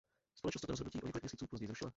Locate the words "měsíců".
1.23-1.47